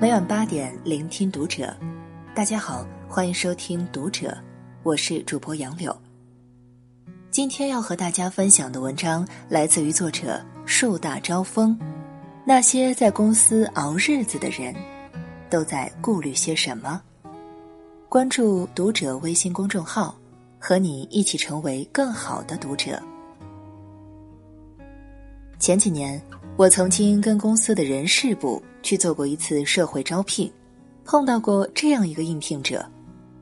[0.00, 1.76] 每晚八点，聆听读者。
[2.34, 4.28] 大家好，欢迎收听《读者》，
[4.82, 5.94] 我是主播杨柳。
[7.30, 11.78] 今天要和大家分享的文章来自于作者树大招风。
[12.46, 14.74] 那些在公司熬日子的人，
[15.50, 17.02] 都在顾虑些什么？
[18.08, 20.16] 关注《读者》微信公众号，
[20.58, 22.98] 和你一起成为更好的读者。
[25.58, 26.18] 前几年，
[26.56, 28.62] 我曾经跟公司的人事部。
[28.82, 30.50] 去做过一次社会招聘，
[31.04, 32.82] 碰到过这样一个应聘者，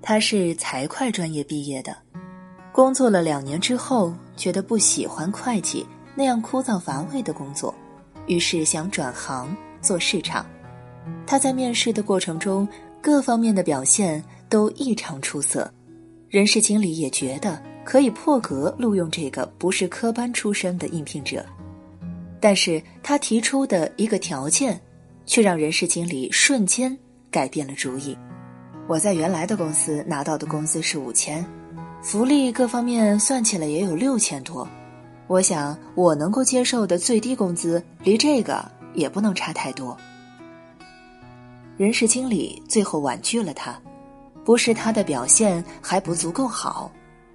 [0.02, 1.96] 他是财会专业毕业的，
[2.72, 5.86] 工作了两年之后，觉得不喜欢会计
[6.16, 7.72] 那样枯燥乏味的工作，
[8.26, 10.44] 于是想转行做市场。
[11.24, 12.66] 他在面试的过程中，
[13.00, 15.72] 各方面的表现都异常出色，
[16.28, 21.46] 人事经理也觉得可以破格录用这个不是科班出身的应聘者，
[22.40, 24.80] 但是他提出的一个条件。
[25.28, 26.98] 却让人事经理瞬间
[27.30, 28.16] 改变了主意。
[28.88, 31.44] 我在原来的公司拿到的工资是五千，
[32.02, 34.66] 福利各方面算起来也有六千多。
[35.26, 39.94] 我想我能够接受的最低工资离这个也不能差太多。
[41.76, 43.78] 人事经理最后婉拒了他，
[44.46, 46.90] 不是他的表现还不足够好，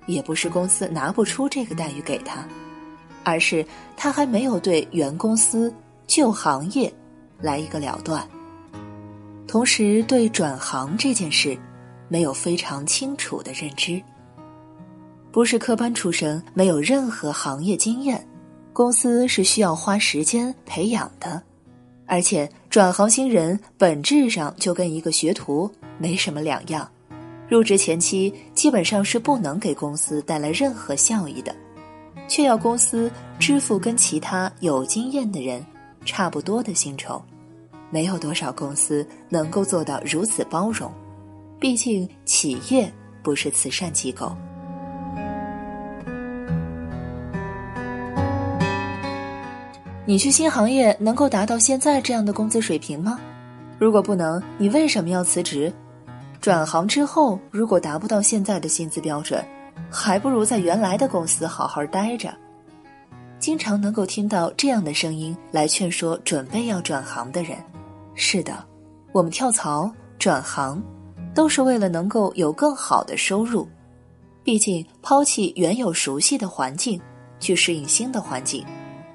[0.07, 2.43] 也不是公司拿不出这个待遇给他，
[3.23, 5.73] 而是他还没有对原公司
[6.07, 6.93] 旧行业。
[7.41, 8.25] 来一个了断，
[9.45, 11.57] 同时对转行这件事
[12.07, 14.01] 没有非常清楚的认知。
[15.29, 18.25] 不是科班出身，没有任何行业经验，
[18.71, 21.41] 公司是需要花时间培养的。
[22.05, 26.89] 而且转行新人本质上就跟一个学徒没什么两样，
[27.49, 31.53] 入职前期基本上是不能给公司带来任何效益的，
[32.27, 35.65] 却要公司支付跟其他有经验的人
[36.05, 37.21] 差不多的薪酬。
[37.89, 40.91] 没有多少公司能够做到如此包容，
[41.59, 44.35] 毕竟企业不是慈善机构。
[50.05, 53.19] 你去新行业能够达到现在这样的工资水平吗？
[53.79, 55.71] 如果不能，你为什么要辞职？
[56.41, 59.41] 转行之后，如果达不到现在的薪资标准，
[59.89, 62.33] 还不如在原来的公司好好待着。
[63.39, 67.57] 经常能够听到这样的声音来劝说准备要转行的人。
[68.15, 68.65] 是的，
[69.11, 70.81] 我们跳槽转行，
[71.35, 73.67] 都是为了能够有更好的收入。
[74.43, 77.01] 毕竟抛弃原有熟悉的环境，
[77.39, 78.65] 去适应新的环境，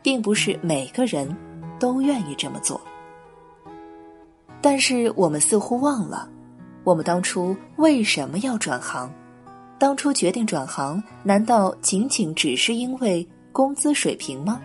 [0.02, 1.34] 并不是每个人
[1.78, 2.80] 都愿意这么做。
[4.60, 6.28] 但是我们似乎忘了，
[6.82, 9.10] 我们当初为什么要转行？
[9.78, 14.60] 当初决定转行，难道仅仅只是因为工资水平吗？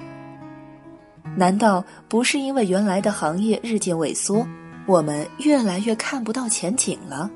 [1.38, 4.46] 难道不是因为原来的行业日渐萎缩，
[4.88, 7.30] 我们越来越看不到前景了？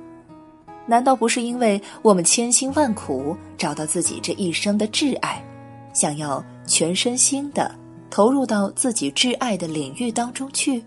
[0.86, 5.44] 难道不是因为我们千辛万苦找到自己这一生的挚爱，
[5.94, 7.74] 想要全身心的
[8.10, 10.84] 投入到自己挚爱的领域当中去？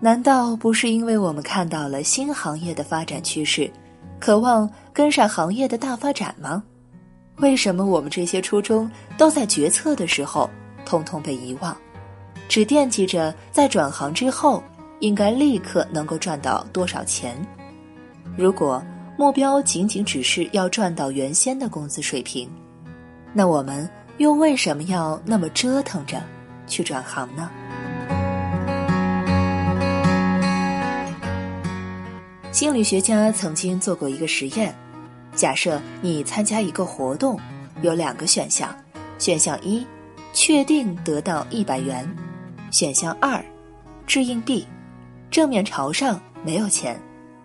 [0.00, 3.70] 难道不是因为我们看到了新行业的发展趋势，
[4.18, 6.62] 渴望跟上行业的大发展吗？
[7.36, 10.48] 为什么我们这些初衷都在决策的时候
[10.84, 11.76] 通通被遗忘？
[12.48, 14.62] 只惦记着在转行之后
[15.00, 17.36] 应该立刻能够赚到多少钱。
[18.36, 18.82] 如果
[19.18, 22.50] 目标仅仅只是要赚到原先的工资水平，
[23.32, 23.88] 那我们
[24.18, 26.22] 又为什么要那么折腾着
[26.66, 27.50] 去转行呢？
[32.56, 34.74] 心理学家曾经做过一个实验：
[35.34, 37.38] 假设你参加一个活动，
[37.82, 38.74] 有两个选项，
[39.18, 39.86] 选项一，
[40.32, 42.10] 确定得到一百元。
[42.70, 43.44] 选项二，
[44.06, 44.66] 掷硬币，
[45.30, 46.98] 正面朝上没有钱，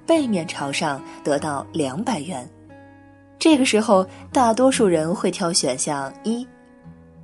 [0.07, 2.50] 背面朝上得到两百元。
[3.38, 6.47] 这个时候，大多数人会挑选项一，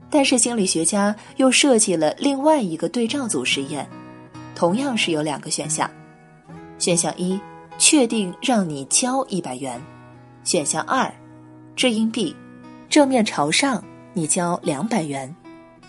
[0.09, 3.87] 但是心理学家又设计了另外一个对照组实验，
[4.53, 5.89] 同样是有两个选项。
[6.77, 7.39] 选项一，
[7.89, 9.79] 确定让你交一百元；
[10.43, 11.09] 选项二，
[11.73, 12.35] 掷硬币，
[12.89, 13.81] 正面朝上
[14.11, 15.33] 你交两百元，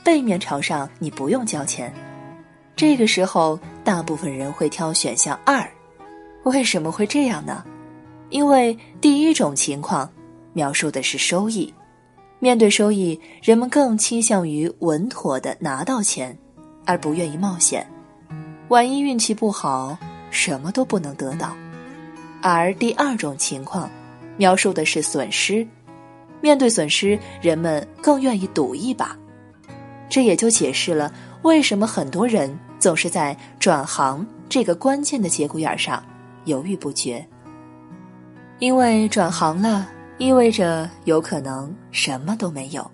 [0.04, 1.92] 背面朝上你不用交钱。
[2.76, 5.68] 这个时候，大部分人会挑选项二，
[6.44, 7.64] 为什么会这样呢？
[8.30, 10.08] 因为第一种情况
[10.52, 11.74] 描述的是收益，
[12.38, 16.38] 面对收益，人们更倾向于稳妥的拿到钱，
[16.86, 17.84] 而不愿意冒险。
[18.68, 19.98] 万一运气不好，
[20.30, 21.56] 什么都不能得到。
[22.42, 23.90] 而第二种情况
[24.36, 25.66] 描述的是损失，
[26.40, 29.16] 面对损失，人们更愿意赌一把。
[30.08, 31.12] 这也就解释了
[31.42, 32.58] 为什么很多人。
[32.78, 36.00] 总是在转行这个关键的节骨眼上
[36.44, 37.26] 犹豫不决。
[38.60, 42.88] 因为转行了，意味着有可能什么都没有，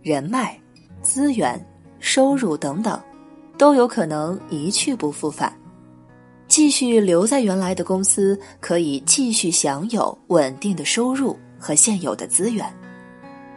[0.00, 0.56] 人脉、
[1.02, 1.60] 资源、
[1.98, 3.00] 收入等等，
[3.58, 5.52] 都有可能一去不复返。
[6.46, 12.64] 继续留在原来的公司，可以继续享有稳定的收入和现有的资源。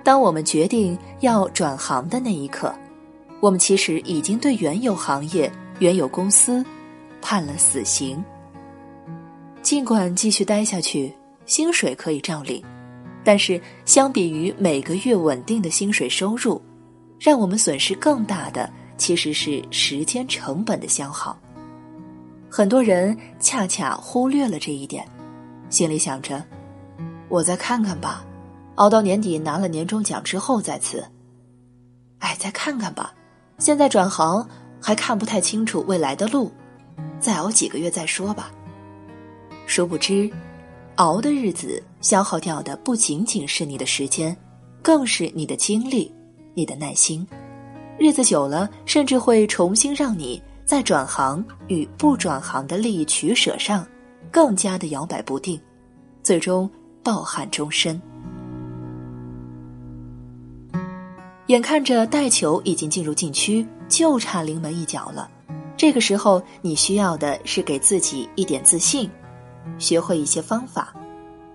[0.03, 2.73] 当我们决定要转行的那一刻，
[3.41, 6.65] 我们其实已经对原有行业、原有公司
[7.21, 8.23] 判了死刑。
[9.61, 11.13] 尽管继续待下去，
[11.45, 12.63] 薪水可以照领，
[13.23, 16.61] 但是相比于每个月稳定的薪水收入，
[17.19, 21.37] 让我们损失更大的其实是时间成本的消耗。
[22.49, 25.05] 很多人恰恰忽略了这一点，
[25.69, 26.43] 心里想着
[27.29, 28.25] ：“我再看看吧，
[28.75, 31.03] 熬到年底拿了年终奖之后再辞。”
[32.19, 33.13] 哎，再看看吧，
[33.59, 34.47] 现在转行
[34.81, 36.51] 还看不太清楚未来的路，
[37.19, 38.49] 再熬几个月再说吧。
[39.65, 40.31] 殊不知，
[40.95, 44.35] 熬的日子消耗掉的不仅仅是你的时间，
[44.81, 46.11] 更是你的精力、
[46.55, 47.27] 你的耐心。
[47.99, 50.41] 日子久了，甚至会重新让你。
[50.67, 53.87] 在转行与不转行的利益取舍上，
[54.29, 55.57] 更加的摇摆不定，
[56.21, 56.69] 最终
[57.01, 57.99] 抱憾终身。
[61.45, 65.31] 眼看着带球已经进入禁区，就差临门一脚了。
[65.77, 69.09] 这个时候，你需要的是给自己一点自信，
[69.79, 70.93] 学会一些方法，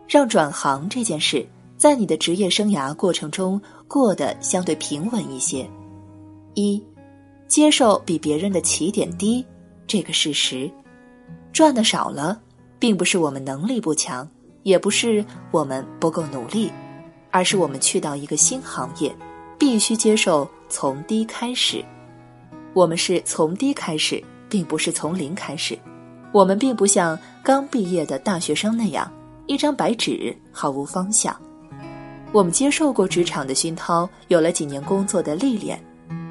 [0.08, 5.68] 让转行这件事在你的职业生涯过程中过得相对平稳一些。
[6.54, 6.82] 一。
[7.52, 9.44] 接受比别人的起点低
[9.86, 10.70] 这个事实，
[11.52, 12.40] 赚的少了，
[12.78, 14.26] 并不是我们能力不强，
[14.62, 16.72] 也不是我们不够努力，
[17.30, 19.14] 而是我们去到一个新行业，
[19.58, 21.84] 必须接受从低开始。
[22.72, 25.78] 我们是从低开始，并不是从零开始。
[26.32, 29.12] 我们并不像刚毕业的大学生那样
[29.46, 31.36] 一张白纸，毫无方向。
[32.32, 35.78] 我们接受过职场的熏陶，有了几年工作的历练。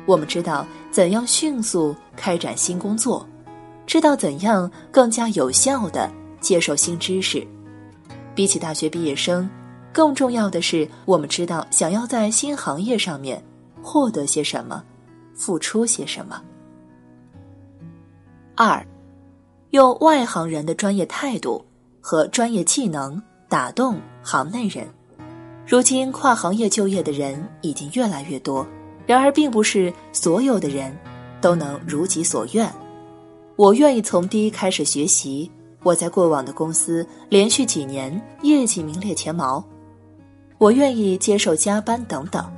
[0.05, 3.25] 我们知道怎样迅速开展新工作，
[3.85, 7.45] 知道怎样更加有效的接受新知识。
[8.33, 9.49] 比起大学毕业生，
[9.93, 13.43] 更重要的是，我们知道想要在新行业上面
[13.81, 14.83] 获得些什么，
[15.35, 16.41] 付出些什么。
[18.55, 18.85] 二，
[19.69, 21.63] 用外行人的专业态度
[22.01, 24.87] 和专业技能打动行内人。
[25.67, 28.65] 如今跨行业就业的人已经越来越多。
[29.11, 30.97] 然而，并不是所有的人
[31.41, 32.71] 都能如己所愿。
[33.57, 35.51] 我愿意从低开始学习。
[35.83, 38.09] 我在过往的公司连续几年
[38.41, 39.61] 业绩名列前茅。
[40.57, 42.49] 我愿意接受加班等等，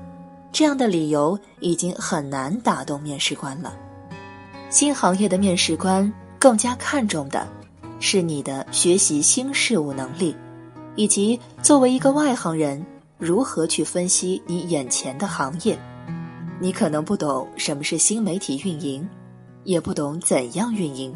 [0.52, 3.74] 这样的理由已经很难打动面试官了。
[4.70, 7.48] 新行业的面试官更加看重的
[8.00, 10.36] 是你的学习新事物能力，
[10.96, 12.86] 以及作为一个外行人
[13.18, 15.76] 如何去分析你眼前的行业。
[16.60, 19.08] 你可能不懂什么是新媒体运营，
[19.64, 21.16] 也不懂怎样运营，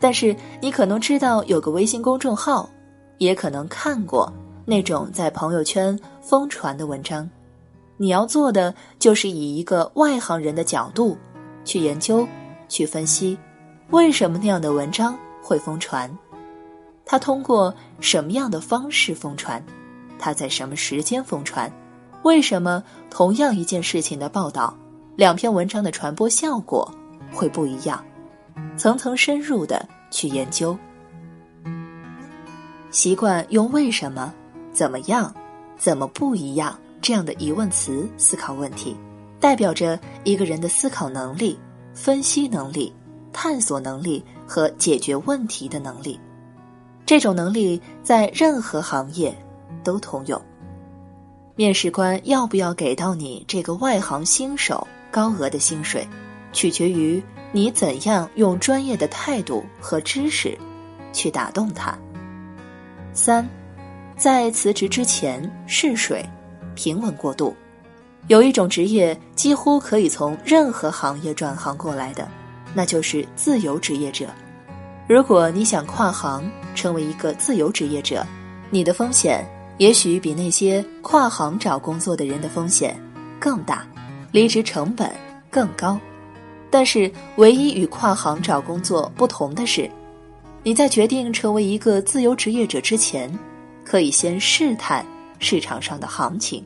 [0.00, 2.68] 但是你可能知道有个微信公众号，
[3.18, 4.32] 也可能看过
[4.64, 7.28] 那种在朋友圈疯传的文章。
[7.96, 11.16] 你要做的就是以一个外行人的角度
[11.64, 12.26] 去研究、
[12.68, 13.38] 去分析，
[13.90, 16.10] 为什么那样的文章会疯传，
[17.04, 19.64] 它通过什么样的方式疯传，
[20.18, 21.70] 它在什么时间疯传。
[22.24, 24.74] 为什么同样一件事情的报道，
[25.14, 26.90] 两篇文章的传播效果
[27.30, 28.02] 会不一样？
[28.78, 30.76] 层层深入的去研究，
[32.90, 34.32] 习惯用“为什么
[34.72, 35.32] ”“怎么样
[35.76, 38.96] ”“怎么不一样”这样的疑问词思考问题，
[39.38, 41.58] 代表着一个人的思考能力、
[41.92, 42.90] 分析能力、
[43.34, 46.18] 探索能力和解决问题的能力。
[47.04, 49.36] 这种能力在任何行业
[49.84, 50.40] 都通用。
[51.56, 56.06] 面试官要不要给到你这个外行新手高额的薪水，
[56.52, 60.58] 取决于你怎样用专业的态度和知识
[61.12, 61.96] 去打动他。
[63.12, 63.48] 三，
[64.16, 66.28] 在辞职之前试水，
[66.74, 67.54] 平稳过渡。
[68.26, 72.26] 有一种职业几乎可以从任何行业转行过来的，
[72.74, 74.26] 那就是自由职业者。
[75.06, 78.26] 如果你想跨行成为一个自由职业者，
[78.70, 79.48] 你的风险。
[79.78, 82.96] 也许比那些跨行找工作的人的风险
[83.40, 83.86] 更大，
[84.30, 85.10] 离职成本
[85.50, 85.98] 更高。
[86.70, 89.90] 但是，唯一与跨行找工作不同的是，
[90.62, 93.30] 你在决定成为一个自由职业者之前，
[93.84, 95.04] 可以先试探
[95.38, 96.64] 市场上的行情。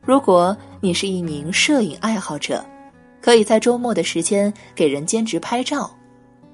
[0.00, 2.64] 如果你是一名摄影爱好者，
[3.20, 5.88] 可以在周末的时间给人兼职拍照；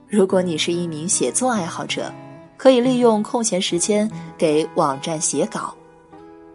[0.07, 2.13] 如果你是一名写作爱好者，
[2.59, 5.75] 可以利用空闲时间给网站写稿。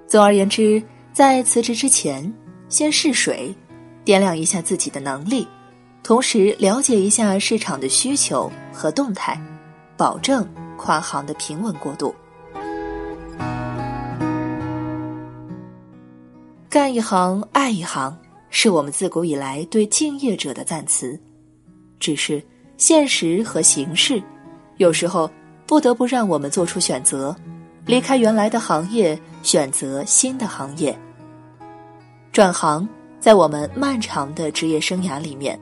[0.06, 2.32] 总而言之，在辞职之前，
[2.70, 3.56] 先试水，
[4.06, 5.48] 掂量一下自己的能力，
[6.04, 9.42] 同时了解一下市场的需求和动态，
[9.98, 12.14] 保证跨行的平稳过渡。
[16.70, 18.16] 干一行爱一行，
[18.50, 21.18] 是我们自古以来对敬业者的赞词。
[22.00, 22.44] 只是
[22.78, 24.22] 现实和形势，
[24.78, 25.30] 有时候
[25.66, 27.36] 不得不让我们做出选择，
[27.86, 30.98] 离开原来的行业，选择新的行业。
[32.32, 32.88] 转行
[33.20, 35.60] 在我们漫长的职业生涯里面，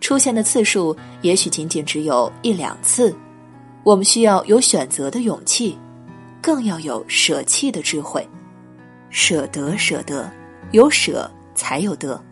[0.00, 3.14] 出现的次数也许仅仅只有一两次。
[3.82, 5.78] 我们需要有选择的勇气，
[6.42, 8.26] 更要有舍弃的智慧，
[9.10, 10.30] 舍得，舍得。
[10.72, 12.22] 有舍才有得，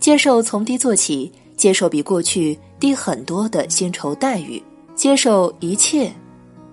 [0.00, 4.60] 接受从低做起，接受比过去低很多的薪酬待遇，
[4.96, 6.12] 接受一切，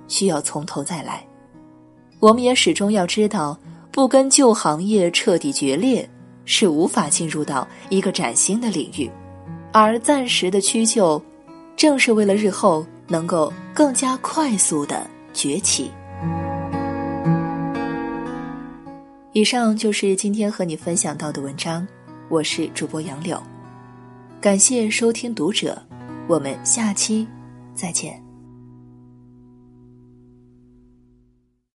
[0.08, 1.26] 需要从头再来。
[2.20, 3.58] 我们也始终要知道，
[3.92, 6.08] 不跟旧行业彻底决裂，
[6.46, 9.10] 是无法进入到一个崭新的领域，
[9.72, 11.22] 而暂时的屈就，
[11.76, 15.92] 正是为了日后能够更加快速的崛起。
[19.34, 21.86] 以上就是今天和你分享到的文章，
[22.30, 23.42] 我是主播杨柳，
[24.40, 25.78] 感谢收听读者，
[26.28, 27.28] 我们下期
[27.74, 28.25] 再见。